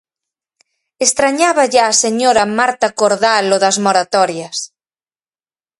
[1.07, 4.57] Estrañáballe á señora Marta Cordal o das moratorias.